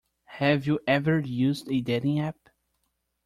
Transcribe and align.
Have 0.41 0.65
you 0.65 0.79
ever 0.87 1.19
used 1.19 1.69
a 1.69 1.79
dating 1.79 2.19
app? 2.21 2.49